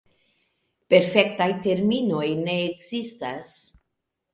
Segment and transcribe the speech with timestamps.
[0.93, 3.57] Perfektaj terminoj ne ekzistas.